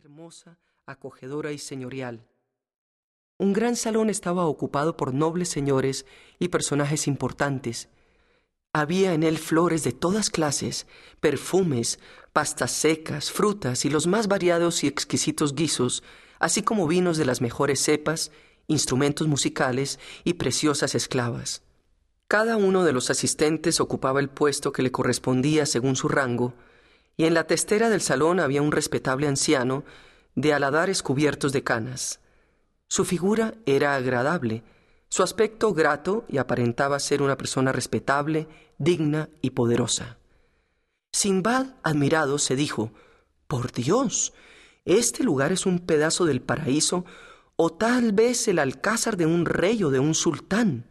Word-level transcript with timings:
hermosa, 0.00 0.58
acogedora 0.86 1.52
y 1.52 1.58
señorial. 1.58 2.26
Un 3.36 3.52
gran 3.52 3.76
salón 3.76 4.08
estaba 4.08 4.46
ocupado 4.46 4.96
por 4.96 5.12
nobles 5.12 5.50
señores 5.50 6.06
y 6.38 6.48
personajes 6.48 7.06
importantes. 7.06 7.90
Había 8.72 9.12
en 9.12 9.22
él 9.22 9.36
flores 9.36 9.84
de 9.84 9.92
todas 9.92 10.30
clases, 10.30 10.86
perfumes, 11.20 11.98
pastas 12.32 12.72
secas, 12.72 13.30
frutas 13.30 13.84
y 13.84 13.90
los 13.90 14.06
más 14.06 14.26
variados 14.26 14.84
y 14.84 14.86
exquisitos 14.86 15.54
guisos, 15.54 16.02
así 16.38 16.62
como 16.62 16.86
vinos 16.86 17.18
de 17.18 17.26
las 17.26 17.42
mejores 17.42 17.80
cepas, 17.80 18.30
instrumentos 18.68 19.28
musicales 19.28 19.98
y 20.24 20.34
preciosas 20.34 20.94
esclavas. 20.94 21.62
Cada 22.26 22.56
uno 22.56 22.84
de 22.84 22.94
los 22.94 23.10
asistentes 23.10 23.80
ocupaba 23.80 24.20
el 24.20 24.30
puesto 24.30 24.72
que 24.72 24.82
le 24.82 24.92
correspondía 24.92 25.66
según 25.66 25.94
su 25.94 26.08
rango, 26.08 26.54
y 27.20 27.26
en 27.26 27.34
la 27.34 27.46
testera 27.46 27.90
del 27.90 28.00
salón 28.00 28.40
había 28.40 28.62
un 28.62 28.72
respetable 28.72 29.28
anciano 29.28 29.84
de 30.36 30.54
aladares 30.54 31.02
cubiertos 31.02 31.52
de 31.52 31.62
canas. 31.62 32.18
Su 32.88 33.04
figura 33.04 33.56
era 33.66 33.94
agradable, 33.94 34.64
su 35.10 35.22
aspecto 35.22 35.74
grato 35.74 36.24
y 36.28 36.38
aparentaba 36.38 36.98
ser 36.98 37.20
una 37.20 37.36
persona 37.36 37.72
respetable, 37.72 38.48
digna 38.78 39.28
y 39.42 39.50
poderosa. 39.50 40.16
Sinbad, 41.12 41.74
admirado, 41.82 42.38
se 42.38 42.56
dijo 42.56 42.90
Por 43.46 43.70
Dios, 43.70 44.32
este 44.86 45.22
lugar 45.22 45.52
es 45.52 45.66
un 45.66 45.80
pedazo 45.80 46.24
del 46.24 46.40
paraíso 46.40 47.04
o 47.56 47.70
tal 47.70 48.12
vez 48.12 48.48
el 48.48 48.58
alcázar 48.58 49.18
de 49.18 49.26
un 49.26 49.44
rey 49.44 49.84
o 49.84 49.90
de 49.90 49.98
un 49.98 50.14
sultán. 50.14 50.88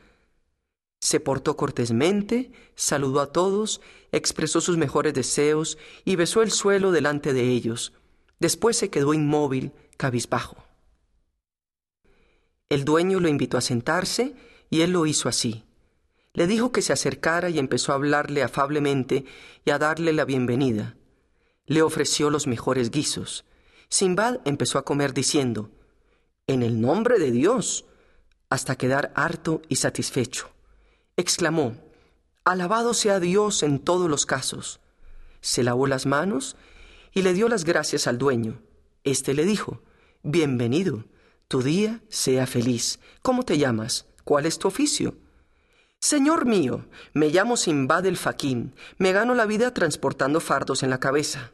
Se 0.99 1.20
portó 1.20 1.55
cortésmente, 1.55 2.52
saludó 2.76 3.21
a 3.21 3.31
todos, 3.31 3.81
expresó 4.12 4.59
sus 4.59 4.77
mejores 4.77 5.13
deseos 5.13 5.77
y 6.03 6.16
besó 6.16 6.41
el 6.41 6.52
suelo 6.52 6.91
delante 6.91 7.34
de 7.34 7.49
ellos. 7.49 7.94
Después 8.40 8.77
se 8.77 8.90
quedó 8.90 9.13
inmóvil, 9.13 9.71
cabizbajo. 9.98 10.57
El 12.67 12.85
dueño 12.85 13.20
lo 13.20 13.27
invitó 13.27 13.57
a 13.57 13.62
sentarse 13.62 14.35
y 14.70 14.82
él 14.82 14.91
lo 14.91 15.05
hizo 15.05 15.29
así. 15.29 15.63
Le 16.34 16.48
dijo 16.48 16.71
que 16.71 16.82
se 16.82 16.93
acercara 16.93 17.49
y 17.49 17.60
empezó 17.60 17.91
a 17.91 17.95
hablarle 17.95 18.43
afablemente 18.43 19.26
y 19.66 19.71
a 19.71 19.79
darle 19.79 20.13
la 20.13 20.26
bienvenida. 20.26 20.95
Le 21.66 21.82
ofreció 21.82 22.29
los 22.29 22.45
mejores 22.45 22.91
guisos. 22.91 23.45
Simbad 23.90 24.40
empezó 24.45 24.77
a 24.77 24.85
comer 24.85 25.13
diciendo, 25.13 25.71
En 26.45 26.62
el 26.62 26.79
nombre 26.79 27.18
de 27.18 27.32
Dios, 27.32 27.85
hasta 28.49 28.76
quedar 28.76 29.12
harto 29.16 29.62
y 29.68 29.77
satisfecho. 29.77 30.49
Exclamó, 31.20 31.75
Alabado 32.45 32.93
sea 32.93 33.20
Dios 33.20 33.62
en 33.63 33.79
todos 33.79 34.09
los 34.09 34.25
casos. 34.25 34.79
Se 35.41 35.63
lavó 35.63 35.85
las 35.85 36.05
manos 36.05 36.55
y 37.11 37.23
le 37.23 37.34
dio 37.34 37.49
las 37.49 37.65
gracias 37.65 38.07
al 38.07 38.17
dueño. 38.17 38.61
Este 39.03 39.34
le 39.34 39.43
dijo, 39.43 39.84
Bienvenido 40.23 41.03
tu 41.49 41.61
día 41.61 41.99
sea 42.07 42.48
feliz. 42.48 43.01
¿Cómo 43.21 43.43
te 43.43 43.57
llamas? 43.57 44.05
¿Cuál 44.23 44.45
es 44.45 44.59
tu 44.59 44.70
oficio? 44.70 45.17
Señor 45.99 46.45
mío, 46.45 46.85
me 47.11 47.27
llamo 47.27 47.57
Simbad 47.57 48.05
el 48.05 48.15
Faquín. 48.15 48.73
Me 48.98 49.11
gano 49.11 49.35
la 49.35 49.45
vida 49.45 49.73
transportando 49.73 50.39
fardos 50.39 50.83
en 50.83 50.89
la 50.89 51.01
cabeza. 51.01 51.51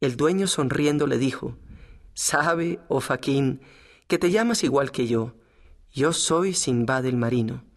El 0.00 0.16
dueño 0.16 0.46
sonriendo 0.46 1.06
le 1.06 1.18
dijo, 1.18 1.58
Sabe, 2.14 2.80
oh 2.88 3.00
Faquín, 3.00 3.60
que 4.08 4.16
te 4.16 4.30
llamas 4.30 4.64
igual 4.64 4.90
que 4.90 5.06
yo. 5.06 5.34
Yo 5.92 6.14
soy 6.14 6.54
Simbad 6.54 7.04
el 7.04 7.18
marino. 7.18 7.68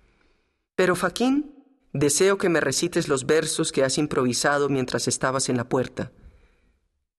Pero 0.75 0.95
Faquín, 0.95 1.53
deseo 1.93 2.38
que 2.38 2.49
me 2.49 2.59
recites 2.59 3.07
los 3.07 3.25
versos 3.25 3.71
que 3.71 3.83
has 3.83 3.97
improvisado 3.97 4.69
mientras 4.69 5.07
estabas 5.07 5.49
en 5.49 5.57
la 5.57 5.69
puerta. 5.69 6.11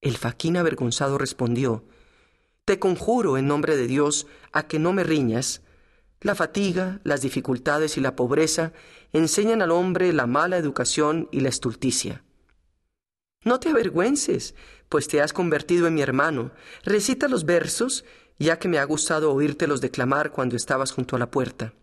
El 0.00 0.16
Faquín 0.16 0.56
avergonzado 0.56 1.18
respondió, 1.18 1.84
te 2.64 2.78
conjuro 2.78 3.36
en 3.36 3.46
nombre 3.46 3.76
de 3.76 3.86
Dios 3.86 4.26
a 4.52 4.66
que 4.66 4.78
no 4.78 4.92
me 4.92 5.04
riñas. 5.04 5.62
La 6.20 6.34
fatiga, 6.34 7.00
las 7.04 7.20
dificultades 7.20 7.98
y 7.98 8.00
la 8.00 8.16
pobreza 8.16 8.72
enseñan 9.12 9.60
al 9.60 9.70
hombre 9.70 10.12
la 10.12 10.26
mala 10.26 10.56
educación 10.56 11.28
y 11.30 11.40
la 11.40 11.50
estulticia. 11.50 12.24
No 13.44 13.60
te 13.60 13.68
avergüences, 13.68 14.54
pues 14.88 15.06
te 15.08 15.20
has 15.20 15.34
convertido 15.34 15.86
en 15.86 15.94
mi 15.94 16.00
hermano. 16.00 16.52
Recita 16.82 17.28
los 17.28 17.44
versos, 17.44 18.06
ya 18.38 18.58
que 18.58 18.68
me 18.68 18.78
ha 18.78 18.84
gustado 18.84 19.32
oírtelos 19.32 19.82
declamar 19.82 20.32
cuando 20.32 20.56
estabas 20.56 20.92
junto 20.92 21.16
a 21.16 21.18
la 21.18 21.30
puerta. 21.30 21.74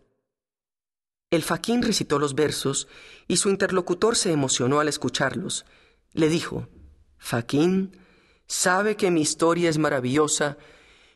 El 1.32 1.42
faquín 1.42 1.80
recitó 1.80 2.18
los 2.18 2.34
versos 2.34 2.88
y 3.26 3.38
su 3.38 3.48
interlocutor 3.48 4.16
se 4.16 4.32
emocionó 4.32 4.80
al 4.80 4.88
escucharlos. 4.88 5.64
Le 6.12 6.28
dijo, 6.28 6.68
Faquín, 7.16 7.96
sabe 8.46 8.96
que 8.96 9.10
mi 9.10 9.22
historia 9.22 9.70
es 9.70 9.78
maravillosa 9.78 10.58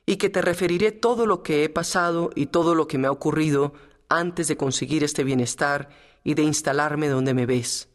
y 0.07 0.17
que 0.17 0.31
te 0.31 0.41
referiré 0.41 0.91
todo 0.91 1.27
lo 1.27 1.43
que 1.43 1.65
he 1.65 1.69
pasado 1.69 2.31
y 2.35 2.47
todo 2.47 2.75
lo 2.75 2.89
que 2.89 2.97
me 2.97 3.09
ha 3.09 3.11
ocurrido 3.11 3.75
antes 4.09 4.49
de 4.49 4.57
conseguir 4.57 5.05
este 5.05 5.23
bienestar 5.23 5.91
y 6.25 6.33
de 6.33 6.45
instalarme 6.45 7.09
donde 7.09 7.35
me 7.35 7.45
ves. 7.45 7.91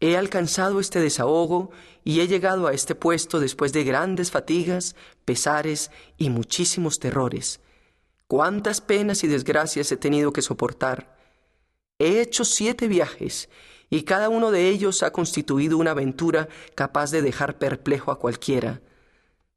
He 0.00 0.16
alcanzado 0.16 0.80
este 0.80 0.98
desahogo 0.98 1.72
y 2.04 2.20
he 2.20 2.26
llegado 2.26 2.68
a 2.68 2.72
este 2.72 2.94
puesto 2.94 3.38
después 3.38 3.74
de 3.74 3.84
grandes 3.84 4.30
fatigas, 4.30 4.96
pesares 5.26 5.90
y 6.16 6.30
muchísimos 6.30 6.98
terrores. 6.98 7.60
Cuántas 8.28 8.80
penas 8.80 9.24
y 9.24 9.26
desgracias 9.26 9.92
he 9.92 9.98
tenido 9.98 10.32
que 10.32 10.40
soportar. 10.40 11.17
He 11.98 12.20
hecho 12.20 12.44
siete 12.44 12.86
viajes 12.86 13.48
y 13.90 14.02
cada 14.02 14.28
uno 14.28 14.50
de 14.50 14.68
ellos 14.68 15.02
ha 15.02 15.12
constituido 15.12 15.78
una 15.78 15.92
aventura 15.92 16.48
capaz 16.74 17.10
de 17.10 17.22
dejar 17.22 17.58
perplejo 17.58 18.12
a 18.12 18.18
cualquiera. 18.18 18.82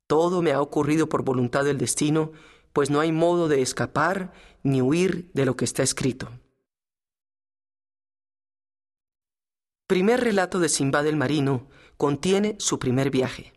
Todo 0.08 0.42
me 0.42 0.52
ha 0.52 0.62
ocurrido 0.62 1.08
por 1.08 1.24
voluntad 1.24 1.64
del 1.64 1.78
destino, 1.78 2.32
pues 2.74 2.90
no 2.90 3.00
hay 3.00 3.12
modo 3.12 3.48
de 3.48 3.62
escapar 3.62 4.34
ni 4.64 4.82
huir 4.82 5.30
de 5.34 5.46
lo 5.46 5.56
que 5.56 5.66
está 5.66 5.84
escrito. 5.84 6.30
Primer 9.88 10.22
relato 10.22 10.60
de 10.60 10.70
Simbad 10.70 11.06
el 11.08 11.18
Marino 11.18 11.68
contiene 11.98 12.56
su 12.60 12.80
primer 12.80 13.12
viaje. 13.12 13.54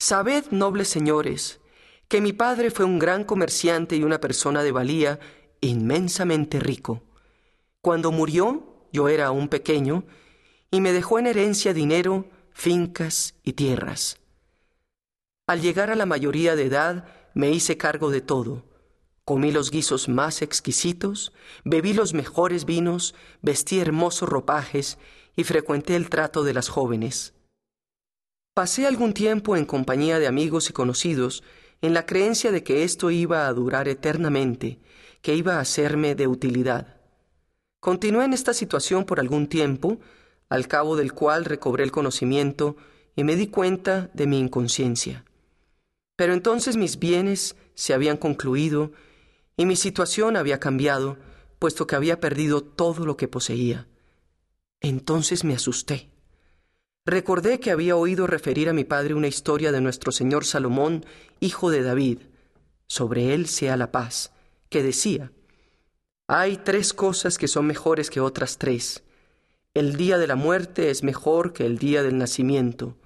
Sabed, 0.00 0.46
nobles 0.50 0.88
señores, 0.88 1.60
que 2.08 2.20
mi 2.20 2.32
padre 2.32 2.70
fue 2.70 2.84
un 2.84 2.98
gran 2.98 3.24
comerciante 3.24 3.96
y 3.96 4.02
una 4.02 4.20
persona 4.20 4.62
de 4.62 4.72
valía 4.72 5.20
inmensamente 5.60 6.58
rico. 6.58 7.02
Cuando 7.84 8.12
murió, 8.12 8.62
yo 8.94 9.10
era 9.10 9.26
aún 9.26 9.48
pequeño, 9.48 10.04
y 10.70 10.80
me 10.80 10.94
dejó 10.94 11.18
en 11.18 11.26
herencia 11.26 11.74
dinero, 11.74 12.30
fincas 12.50 13.34
y 13.42 13.52
tierras. 13.52 14.20
Al 15.46 15.60
llegar 15.60 15.90
a 15.90 15.94
la 15.94 16.06
mayoría 16.06 16.56
de 16.56 16.64
edad 16.64 17.04
me 17.34 17.50
hice 17.50 17.76
cargo 17.76 18.10
de 18.10 18.22
todo. 18.22 18.64
Comí 19.26 19.52
los 19.52 19.70
guisos 19.70 20.08
más 20.08 20.40
exquisitos, 20.40 21.34
bebí 21.62 21.92
los 21.92 22.14
mejores 22.14 22.64
vinos, 22.64 23.14
vestí 23.42 23.80
hermosos 23.80 24.30
ropajes 24.30 24.96
y 25.36 25.44
frecuenté 25.44 25.94
el 25.94 26.08
trato 26.08 26.42
de 26.42 26.54
las 26.54 26.70
jóvenes. 26.70 27.34
Pasé 28.54 28.86
algún 28.86 29.12
tiempo 29.12 29.58
en 29.58 29.66
compañía 29.66 30.18
de 30.18 30.26
amigos 30.26 30.70
y 30.70 30.72
conocidos, 30.72 31.44
en 31.82 31.92
la 31.92 32.06
creencia 32.06 32.50
de 32.50 32.62
que 32.64 32.82
esto 32.82 33.10
iba 33.10 33.46
a 33.46 33.52
durar 33.52 33.88
eternamente, 33.88 34.80
que 35.20 35.34
iba 35.34 35.60
a 35.60 35.64
serme 35.66 36.14
de 36.14 36.28
utilidad. 36.28 36.93
Continué 37.84 38.24
en 38.24 38.32
esta 38.32 38.54
situación 38.54 39.04
por 39.04 39.20
algún 39.20 39.46
tiempo, 39.46 39.98
al 40.48 40.68
cabo 40.68 40.96
del 40.96 41.12
cual 41.12 41.44
recobré 41.44 41.84
el 41.84 41.92
conocimiento 41.92 42.76
y 43.14 43.24
me 43.24 43.36
di 43.36 43.48
cuenta 43.48 44.08
de 44.14 44.26
mi 44.26 44.38
inconsciencia. 44.38 45.26
Pero 46.16 46.32
entonces 46.32 46.78
mis 46.78 46.98
bienes 46.98 47.56
se 47.74 47.92
habían 47.92 48.16
concluido 48.16 48.92
y 49.58 49.66
mi 49.66 49.76
situación 49.76 50.38
había 50.38 50.60
cambiado, 50.60 51.18
puesto 51.58 51.86
que 51.86 51.94
había 51.94 52.20
perdido 52.20 52.62
todo 52.62 53.04
lo 53.04 53.18
que 53.18 53.28
poseía. 53.28 53.86
Entonces 54.80 55.44
me 55.44 55.52
asusté. 55.52 56.08
Recordé 57.04 57.60
que 57.60 57.70
había 57.70 57.96
oído 57.96 58.26
referir 58.26 58.70
a 58.70 58.72
mi 58.72 58.84
padre 58.84 59.12
una 59.12 59.28
historia 59.28 59.72
de 59.72 59.82
nuestro 59.82 60.10
señor 60.10 60.46
Salomón, 60.46 61.04
hijo 61.38 61.70
de 61.70 61.82
David, 61.82 62.20
sobre 62.86 63.34
él 63.34 63.46
sea 63.46 63.76
la 63.76 63.92
paz, 63.92 64.32
que 64.70 64.82
decía, 64.82 65.32
Hay 66.26 66.56
tres 66.56 66.94
cosas 66.94 67.36
que 67.36 67.48
son 67.48 67.66
mejores 67.66 68.08
que 68.08 68.20
otras 68.20 68.56
tres. 68.56 69.04
El 69.74 69.96
día 69.96 70.16
de 70.16 70.26
la 70.26 70.36
muerte 70.36 70.90
es 70.90 71.02
mejor 71.02 71.52
que 71.52 71.66
el 71.66 71.76
día 71.76 72.02
del 72.02 72.16
nacimiento. 72.16 72.96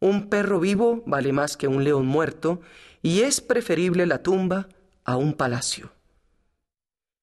Un 0.00 0.28
perro 0.28 0.58
vivo 0.58 1.04
vale 1.06 1.32
más 1.32 1.56
que 1.56 1.68
un 1.68 1.84
león 1.84 2.06
muerto, 2.06 2.60
y 3.02 3.20
es 3.20 3.40
preferible 3.40 4.04
la 4.06 4.22
tumba 4.22 4.68
a 5.04 5.16
un 5.16 5.34
palacio. 5.34 5.92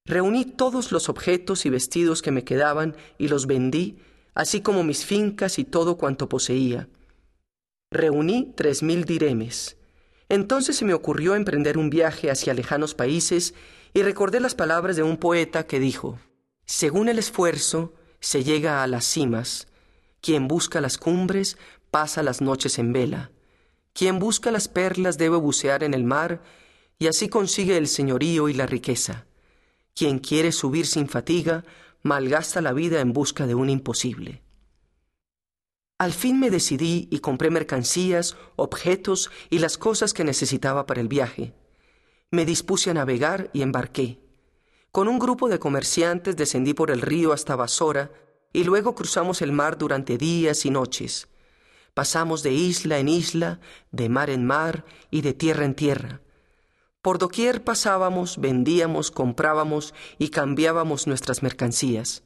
Reuní 0.06 0.46
todos 0.46 0.94
los 0.94 1.10
objetos 1.10 1.66
y 1.66 1.70
vestidos 1.70 2.22
que 2.22 2.32
me 2.32 2.46
quedaban 2.46 2.96
y 3.18 3.28
los 3.28 3.46
vendí, 3.46 4.00
así 4.34 4.62
como 4.62 4.84
mis 4.84 5.06
fincas 5.06 5.60
y 5.60 5.66
todo 5.66 5.98
cuanto 5.98 6.30
poseía. 6.30 6.88
Reuní 7.92 8.54
tres 8.56 8.82
mil 8.82 9.04
diremes. 9.04 9.78
Entonces 10.34 10.76
se 10.78 10.84
me 10.84 10.96
ocurrió 10.96 11.36
emprender 11.36 11.78
un 11.78 11.92
viaje 11.92 12.32
hacia 12.32 12.56
lejanos 12.56 12.96
países 12.96 13.54
y 13.94 14.02
recordé 14.02 14.40
las 14.40 14.56
palabras 14.56 14.96
de 14.96 15.04
un 15.04 15.18
poeta 15.18 15.68
que 15.68 15.80
dijo, 15.80 16.18
Según 16.66 17.08
el 17.08 17.20
esfuerzo 17.20 17.94
se 18.20 18.44
llega 18.44 18.82
a 18.82 18.88
las 18.88 19.06
cimas, 19.06 19.68
quien 20.22 20.48
busca 20.48 20.82
las 20.82 20.98
cumbres 20.98 21.60
pasa 21.92 22.24
las 22.24 22.42
noches 22.42 22.80
en 22.80 22.94
vela. 22.94 23.30
Quien 23.94 24.18
busca 24.18 24.50
las 24.50 24.68
perlas 24.68 25.20
debe 25.20 25.38
bucear 25.38 25.84
en 25.84 25.94
el 25.94 26.04
mar, 26.04 26.42
y 26.98 27.06
así 27.06 27.30
consigue 27.30 27.78
el 27.78 27.88
señorío 27.88 28.50
y 28.50 28.56
la 28.56 28.66
riqueza. 28.66 29.28
Quien 29.94 30.18
quiere 30.18 30.52
subir 30.52 30.88
sin 30.88 31.08
fatiga, 31.08 31.64
malgasta 32.02 32.60
la 32.60 32.74
vida 32.74 33.02
en 33.02 33.14
busca 33.14 33.46
de 33.46 33.54
un 33.54 33.70
imposible. 33.70 34.42
Al 36.04 36.12
fin 36.12 36.38
me 36.38 36.50
decidí 36.50 37.08
y 37.12 37.20
compré 37.20 37.50
mercancías, 37.50 38.36
objetos 38.58 39.32
y 39.50 39.60
las 39.60 39.78
cosas 39.78 40.14
que 40.14 40.26
necesitaba 40.26 40.86
para 40.86 41.00
el 41.00 41.08
viaje. 41.08 41.54
Me 42.30 42.44
dispuse 42.46 42.90
a 42.90 42.94
navegar 42.94 43.50
y 43.54 43.62
embarqué. 43.62 44.20
Con 44.92 45.08
un 45.08 45.18
grupo 45.18 45.48
de 45.48 45.60
comerciantes 45.60 46.36
descendí 46.36 46.74
por 46.74 46.92
el 46.92 47.00
río 47.00 47.32
hasta 47.32 47.56
Basora 47.56 48.12
y 48.52 48.66
luego 48.66 48.96
cruzamos 48.96 49.42
el 49.42 49.54
mar 49.54 49.78
durante 49.78 50.18
días 50.18 50.66
y 50.66 50.72
noches. 50.72 51.30
Pasamos 51.94 52.44
de 52.44 52.52
isla 52.52 53.00
en 53.00 53.08
isla, 53.08 53.62
de 53.94 54.10
mar 54.10 54.30
en 54.30 54.46
mar 54.46 54.84
y 55.10 55.22
de 55.22 55.32
tierra 55.32 55.64
en 55.64 55.74
tierra. 55.74 56.20
Por 57.02 57.18
doquier 57.18 57.64
pasábamos, 57.64 58.40
vendíamos, 58.42 59.10
comprábamos 59.10 59.94
y 60.20 60.32
cambiábamos 60.32 61.08
nuestras 61.08 61.44
mercancías. 61.44 62.24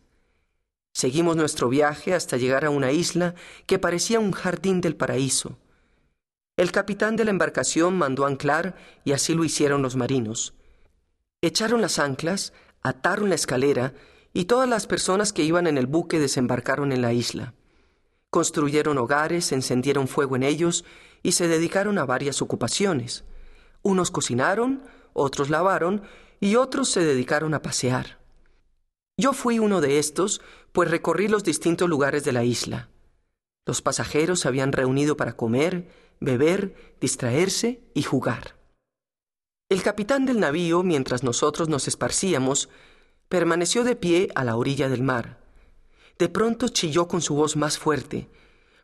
Seguimos 0.98 1.36
nuestro 1.36 1.70
viaje 1.70 2.16
hasta 2.16 2.38
llegar 2.38 2.66
a 2.66 2.72
una 2.72 2.92
isla 2.92 3.36
que 3.68 3.78
parecía 3.78 4.20
un 4.20 4.32
jardín 4.32 4.82
del 4.82 4.96
paraíso. 4.96 5.60
El 6.56 6.72
capitán 6.72 7.16
de 7.16 7.24
la 7.24 7.30
embarcación 7.30 7.96
mandó 7.96 8.26
anclar 8.26 8.76
y 9.06 9.12
así 9.12 9.36
lo 9.36 9.44
hicieron 9.44 9.84
los 9.84 9.96
marinos. 9.96 10.56
Echaron 11.44 11.82
las 11.82 12.00
anclas, 12.00 12.52
ataron 12.82 13.30
la 13.30 13.36
escalera 13.36 13.94
y 14.34 14.46
todas 14.46 14.68
las 14.68 14.88
personas 14.88 15.34
que 15.34 15.44
iban 15.44 15.68
en 15.68 15.78
el 15.78 15.86
buque 15.86 16.20
desembarcaron 16.20 16.92
en 16.92 17.04
la 17.04 17.14
isla. 17.14 17.54
Construyeron 18.32 18.98
hogares, 18.98 19.52
encendieron 19.52 20.08
fuego 20.08 20.36
en 20.36 20.42
ellos 20.42 20.84
y 21.22 21.34
se 21.34 21.48
dedicaron 21.48 22.00
a 22.00 22.06
varias 22.06 22.42
ocupaciones. 22.42 23.24
Unos 23.84 24.10
cocinaron, 24.10 24.82
otros 25.14 25.52
lavaron 25.52 26.02
y 26.40 26.56
otros 26.56 26.90
se 26.90 27.02
dedicaron 27.02 27.54
a 27.54 27.62
pasear. 27.62 28.17
Yo 29.20 29.34
fui 29.34 29.58
uno 29.58 29.82
de 29.82 29.98
estos, 29.98 30.42
pues 30.72 30.92
recorrí 30.92 31.28
los 31.28 31.44
distintos 31.44 31.90
lugares 31.90 32.24
de 32.24 32.34
la 32.34 32.44
isla. 32.44 32.90
Los 33.66 33.82
pasajeros 33.82 34.42
se 34.42 34.48
habían 34.48 34.72
reunido 34.72 35.18
para 35.18 35.36
comer, 35.36 35.90
beber, 36.20 36.96
distraerse 37.02 37.82
y 37.96 38.04
jugar. 38.04 38.56
El 39.70 39.82
capitán 39.82 40.28
del 40.28 40.40
navío, 40.40 40.84
mientras 40.84 41.24
nosotros 41.24 41.68
nos 41.68 41.88
esparcíamos, 41.88 42.70
permaneció 43.28 43.84
de 43.84 43.96
pie 43.96 44.30
a 44.36 44.44
la 44.44 44.56
orilla 44.56 44.88
del 44.88 45.02
mar. 45.02 45.40
De 46.20 46.30
pronto 46.30 46.68
chilló 46.68 47.08
con 47.08 47.22
su 47.22 47.34
voz 47.34 47.56
más 47.56 47.80
fuerte. 47.80 48.30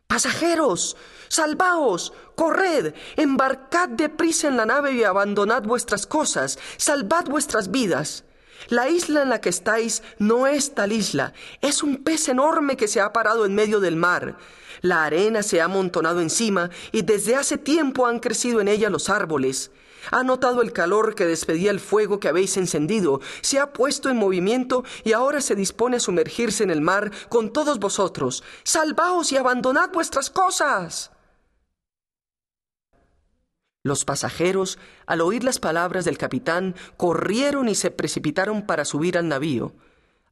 Pasajeros, 0.08 0.96
salvaos, 1.28 2.12
corred, 2.34 2.92
embarcad 3.16 3.88
deprisa 3.88 4.48
en 4.48 4.56
la 4.56 4.66
nave 4.66 4.92
y 4.92 5.04
abandonad 5.04 5.62
vuestras 5.62 6.06
cosas, 6.08 6.58
salvad 6.76 7.26
vuestras 7.26 7.70
vidas. 7.70 8.24
La 8.68 8.88
isla 8.88 9.22
en 9.22 9.28
la 9.28 9.40
que 9.40 9.48
estáis 9.48 10.02
no 10.18 10.46
es 10.46 10.74
tal 10.74 10.92
isla, 10.92 11.32
es 11.60 11.82
un 11.82 12.02
pez 12.02 12.28
enorme 12.28 12.76
que 12.76 12.88
se 12.88 13.00
ha 13.00 13.12
parado 13.12 13.44
en 13.44 13.54
medio 13.54 13.80
del 13.80 13.96
mar. 13.96 14.36
La 14.80 15.04
arena 15.04 15.42
se 15.42 15.60
ha 15.60 15.64
amontonado 15.64 16.20
encima 16.20 16.70
y 16.92 17.02
desde 17.02 17.36
hace 17.36 17.58
tiempo 17.58 18.06
han 18.06 18.20
crecido 18.20 18.60
en 18.60 18.68
ella 18.68 18.90
los 18.90 19.08
árboles. 19.08 19.70
Ha 20.10 20.22
notado 20.22 20.60
el 20.60 20.72
calor 20.72 21.14
que 21.14 21.26
despedía 21.26 21.70
el 21.70 21.80
fuego 21.80 22.20
que 22.20 22.28
habéis 22.28 22.56
encendido, 22.56 23.20
se 23.40 23.58
ha 23.58 23.72
puesto 23.72 24.10
en 24.10 24.16
movimiento 24.16 24.84
y 25.02 25.12
ahora 25.12 25.40
se 25.40 25.54
dispone 25.54 25.96
a 25.96 26.00
sumergirse 26.00 26.62
en 26.62 26.70
el 26.70 26.80
mar 26.80 27.10
con 27.28 27.52
todos 27.52 27.78
vosotros. 27.78 28.44
Salvaos 28.64 29.32
y 29.32 29.36
abandonad 29.36 29.90
vuestras 29.92 30.28
cosas. 30.28 31.13
Los 33.86 34.06
pasajeros, 34.06 34.78
al 35.04 35.20
oír 35.20 35.44
las 35.44 35.58
palabras 35.58 36.06
del 36.06 36.16
capitán, 36.16 36.74
corrieron 36.96 37.68
y 37.68 37.74
se 37.74 37.90
precipitaron 37.90 38.62
para 38.64 38.86
subir 38.86 39.18
al 39.18 39.28
navío. 39.28 39.74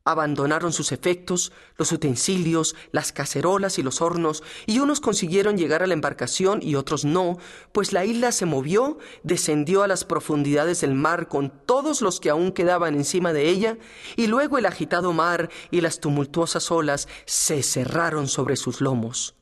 Abandonaron 0.07 0.73
sus 0.73 0.91
efectos, 0.91 1.53
los 1.77 1.93
utensilios, 1.93 2.75
las 2.93 3.13
cacerolas 3.13 3.79
y 3.79 3.83
los 3.83 4.01
hornos, 4.01 4.43
y 4.65 4.79
unos 4.79 5.01
consiguieron 5.01 5.59
llegar 5.59 5.83
a 5.83 5.87
la 5.87 5.93
embarcación 5.93 6.61
y 6.63 6.77
otros 6.77 7.05
no, 7.05 7.37
pues 7.73 7.93
la 7.93 8.07
isla 8.07 8.33
se 8.33 8.47
movió, 8.47 8.97
descendió 9.23 9.83
a 9.83 9.87
las 9.87 10.07
profundidades 10.07 10.81
del 10.81 10.95
mar 10.95 11.29
con 11.29 11.51
todos 11.67 12.01
los 12.01 12.21
que 12.21 12.31
aún 12.31 12.53
quedaban 12.53 12.95
encima 12.95 13.35
de 13.35 13.51
ella, 13.51 13.77
y 14.17 14.29
luego 14.29 14.57
el 14.57 14.65
agitado 14.65 15.13
mar 15.13 15.51
y 15.71 15.83
las 15.83 16.01
tumultuosas 16.01 16.71
olas 16.71 17.07
se 17.27 17.63
cerraron 17.63 18.29
sobre 18.29 18.57
sus 18.57 18.81
lomos. 18.81 19.37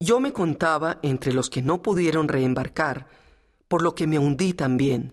Yo 0.00 0.20
me 0.20 0.32
contaba 0.32 1.00
entre 1.02 1.32
los 1.32 1.50
que 1.50 1.60
no 1.60 1.82
pudieron 1.82 2.28
reembarcar, 2.28 3.08
por 3.66 3.82
lo 3.82 3.96
que 3.96 4.06
me 4.06 4.20
hundí 4.20 4.52
también. 4.52 5.12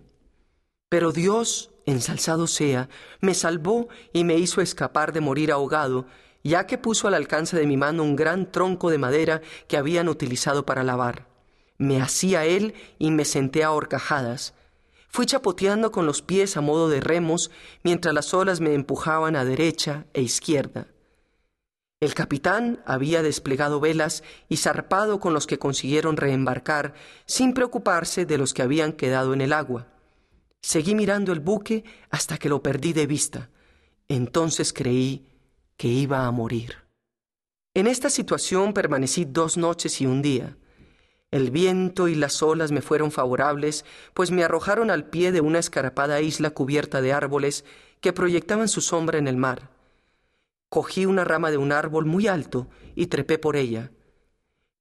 Pero 0.90 1.12
Dios, 1.12 1.72
ensalzado 1.88 2.46
sea, 2.46 2.88
me 3.20 3.34
salvó 3.34 3.88
y 4.14 4.24
me 4.24 4.38
hizo 4.38 4.62
escapar 4.62 5.12
de 5.12 5.22
morir 5.22 5.52
ahogado, 5.52 6.06
ya 6.44 6.68
que 6.68 6.78
puso 6.78 7.08
al 7.08 7.16
alcance 7.16 7.58
de 7.58 7.66
mi 7.66 7.78
mano 7.78 8.04
un 8.04 8.16
gran 8.16 8.52
tronco 8.52 8.92
de 8.92 9.00
madera 9.00 9.42
que 9.68 9.78
habían 9.78 10.08
utilizado 10.08 10.68
para 10.68 10.84
lavar. 10.84 11.28
Me 11.80 12.00
hacía 12.00 12.46
él 12.46 12.76
y 13.00 13.10
me 13.10 13.26
senté 13.26 13.64
a 13.64 13.72
horcajadas. 13.72 14.54
Fui 15.10 15.26
chapoteando 15.26 15.92
con 15.92 16.06
los 16.06 16.22
pies 16.22 16.58
a 16.58 16.62
modo 16.62 16.90
de 16.90 17.02
remos, 17.02 17.50
mientras 17.84 18.14
las 18.14 18.36
olas 18.36 18.62
me 18.62 18.76
empujaban 18.76 19.36
a 19.36 19.46
derecha 19.46 20.06
e 20.14 20.22
izquierda. 20.22 20.90
El 22.06 22.14
capitán 22.14 22.84
había 22.86 23.24
desplegado 23.24 23.80
velas 23.80 24.22
y 24.48 24.58
zarpado 24.58 25.20
con 25.20 25.34
los 25.34 25.48
que 25.48 25.58
consiguieron 25.58 26.18
reembarcar, 26.18 26.94
sin 27.26 27.52
preocuparse 27.52 28.28
de 28.28 28.38
los 28.38 28.54
que 28.54 28.62
habían 28.62 28.94
quedado 28.94 29.34
en 29.34 29.42
el 29.42 29.52
agua. 29.52 29.88
Seguí 30.62 30.94
mirando 30.94 31.32
el 31.32 31.40
buque 31.40 31.84
hasta 32.12 32.38
que 32.38 32.48
lo 32.48 32.62
perdí 32.62 32.94
de 32.94 33.08
vista. 33.08 33.50
Entonces 34.08 34.72
creí 34.72 35.26
que 35.78 35.88
iba 35.88 36.28
a 36.28 36.32
morir. 36.32 36.76
En 37.74 37.88
esta 37.88 38.12
situación 38.12 38.74
permanecí 38.74 39.26
dos 39.26 39.58
noches 39.58 40.00
y 40.00 40.06
un 40.06 40.22
día. 40.22 40.58
El 41.32 41.50
viento 41.50 42.08
y 42.08 42.14
las 42.14 42.44
olas 42.44 42.72
me 42.72 42.84
fueron 42.84 43.12
favorables, 43.12 43.84
pues 44.14 44.30
me 44.30 44.44
arrojaron 44.44 44.92
al 44.92 45.06
pie 45.10 45.32
de 45.32 45.42
una 45.42 45.58
escarpada 45.58 46.22
isla 46.22 46.52
cubierta 46.52 47.02
de 47.02 47.14
árboles 47.14 47.66
que 48.00 48.14
proyectaban 48.14 48.68
su 48.68 48.82
sombra 48.82 49.18
en 49.18 49.28
el 49.28 49.38
mar. 49.38 49.75
Cogí 50.76 51.06
una 51.06 51.24
rama 51.24 51.52
de 51.52 51.58
un 51.58 51.72
árbol 51.72 52.04
muy 52.06 52.28
alto 52.28 52.68
y 52.96 53.08
trepé 53.08 53.38
por 53.38 53.56
ella. 53.56 53.94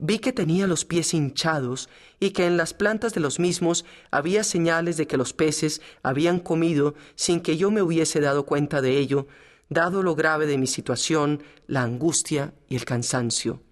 Vi 0.00 0.18
que 0.18 0.32
tenía 0.32 0.66
los 0.66 0.84
pies 0.84 1.14
hinchados 1.14 1.88
y 2.18 2.30
que 2.30 2.46
en 2.46 2.56
las 2.56 2.74
plantas 2.74 3.14
de 3.14 3.20
los 3.20 3.38
mismos 3.38 3.84
había 4.10 4.42
señales 4.42 4.96
de 4.96 5.06
que 5.06 5.16
los 5.16 5.32
peces 5.32 5.80
habían 6.02 6.40
comido 6.40 6.96
sin 7.14 7.40
que 7.40 7.56
yo 7.56 7.70
me 7.70 7.80
hubiese 7.80 8.20
dado 8.20 8.44
cuenta 8.44 8.82
de 8.82 8.98
ello, 8.98 9.28
dado 9.68 10.02
lo 10.02 10.16
grave 10.16 10.48
de 10.48 10.58
mi 10.58 10.66
situación, 10.66 11.44
la 11.68 11.84
angustia 11.84 12.54
y 12.68 12.74
el 12.74 12.84
cansancio. 12.84 13.62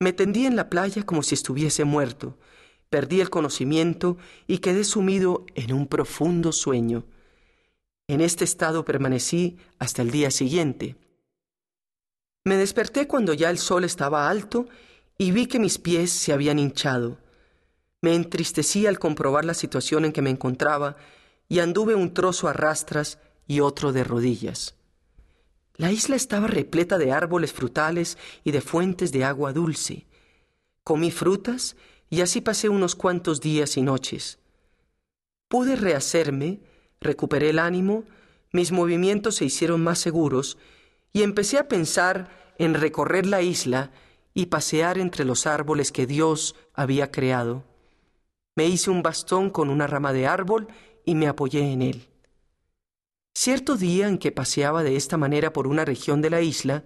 Me 0.00 0.14
tendí 0.14 0.46
en 0.46 0.56
la 0.56 0.70
playa 0.70 1.02
como 1.02 1.22
si 1.22 1.34
estuviese 1.34 1.84
muerto, 1.84 2.38
perdí 2.88 3.20
el 3.20 3.28
conocimiento 3.28 4.16
y 4.46 4.60
quedé 4.60 4.82
sumido 4.82 5.44
en 5.56 5.74
un 5.74 5.88
profundo 5.88 6.52
sueño. 6.52 7.04
En 8.08 8.22
este 8.22 8.44
estado 8.44 8.86
permanecí 8.86 9.58
hasta 9.78 10.00
el 10.00 10.10
día 10.10 10.30
siguiente. 10.30 10.96
Me 12.44 12.56
desperté 12.58 13.08
cuando 13.08 13.32
ya 13.32 13.48
el 13.48 13.56
sol 13.56 13.84
estaba 13.84 14.28
alto 14.28 14.68
y 15.16 15.32
vi 15.32 15.46
que 15.46 15.58
mis 15.58 15.78
pies 15.78 16.12
se 16.12 16.34
habían 16.34 16.58
hinchado. 16.58 17.18
Me 18.02 18.14
entristecí 18.14 18.86
al 18.86 18.98
comprobar 18.98 19.46
la 19.46 19.54
situación 19.54 20.04
en 20.04 20.12
que 20.12 20.20
me 20.20 20.28
encontraba 20.28 20.96
y 21.48 21.60
anduve 21.60 21.94
un 21.94 22.12
trozo 22.12 22.48
a 22.48 22.52
rastras 22.52 23.18
y 23.46 23.60
otro 23.60 23.92
de 23.92 24.04
rodillas. 24.04 24.74
La 25.76 25.90
isla 25.90 26.16
estaba 26.16 26.46
repleta 26.46 26.98
de 26.98 27.12
árboles 27.12 27.52
frutales 27.52 28.18
y 28.44 28.50
de 28.50 28.60
fuentes 28.60 29.10
de 29.10 29.24
agua 29.24 29.54
dulce. 29.54 30.06
Comí 30.84 31.10
frutas 31.10 31.76
y 32.10 32.20
así 32.20 32.42
pasé 32.42 32.68
unos 32.68 32.94
cuantos 32.94 33.40
días 33.40 33.78
y 33.78 33.82
noches. 33.82 34.38
Pude 35.48 35.76
rehacerme, 35.76 36.60
recuperé 37.00 37.50
el 37.50 37.58
ánimo, 37.58 38.04
mis 38.52 38.70
movimientos 38.70 39.36
se 39.36 39.46
hicieron 39.46 39.82
más 39.82 39.98
seguros 39.98 40.58
y 41.14 41.22
empecé 41.22 41.58
a 41.58 41.68
pensar 41.68 42.28
en 42.58 42.74
recorrer 42.74 43.24
la 43.24 43.40
isla 43.40 43.92
y 44.34 44.46
pasear 44.46 44.98
entre 44.98 45.24
los 45.24 45.46
árboles 45.46 45.92
que 45.92 46.06
Dios 46.06 46.56
había 46.74 47.12
creado. 47.12 47.62
Me 48.56 48.66
hice 48.66 48.90
un 48.90 49.02
bastón 49.02 49.48
con 49.48 49.70
una 49.70 49.86
rama 49.86 50.12
de 50.12 50.26
árbol 50.26 50.66
y 51.04 51.14
me 51.14 51.28
apoyé 51.28 51.72
en 51.72 51.82
él. 51.82 52.08
Cierto 53.32 53.76
día 53.76 54.08
en 54.08 54.18
que 54.18 54.32
paseaba 54.32 54.82
de 54.82 54.96
esta 54.96 55.16
manera 55.16 55.52
por 55.52 55.68
una 55.68 55.84
región 55.84 56.20
de 56.20 56.30
la 56.30 56.40
isla, 56.40 56.84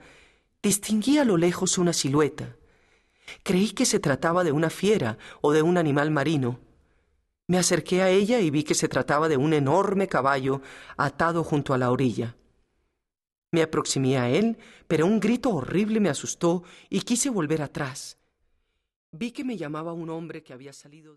distinguí 0.62 1.16
a 1.16 1.25
lo 1.25 1.38
lejos 1.38 1.78
una 1.78 1.94
silueta. 1.94 2.54
Creí 3.42 3.70
que 3.70 3.87
se 3.87 3.99
trataba 3.99 4.44
de 4.44 4.52
una 4.52 4.68
fiera 4.68 5.16
o 5.40 5.52
de 5.52 5.62
un 5.62 5.78
animal 5.78 6.11
marino. 6.11 6.61
Me 7.47 7.56
acerqué 7.56 8.02
a 8.02 8.11
ella 8.11 8.40
y 8.40 8.50
vi 8.50 8.62
que 8.62 8.75
se 8.75 8.88
trataba 8.88 9.30
de 9.30 9.38
un 9.38 9.54
enorme 9.54 10.06
caballo 10.06 10.61
atado 10.99 11.44
junto 11.44 11.73
a 11.73 11.78
la 11.78 11.90
orilla. 11.90 12.37
Me 13.50 13.62
aproximé 13.62 14.19
a 14.19 14.28
él, 14.28 14.59
pero 14.87 15.07
un 15.07 15.21
grito 15.21 15.50
horrible 15.50 16.00
me 16.00 16.11
asustó 16.11 16.64
y 16.90 17.00
quise 17.00 17.31
volver 17.31 17.62
atrás. 17.62 18.19
Vi 19.11 19.33
que 19.33 19.45
me 19.45 19.57
llamaba 19.57 19.95
un 19.95 20.11
hombre 20.11 20.43
que 20.43 20.52
había 20.52 20.73
salido 20.75 21.14
de 21.14 21.17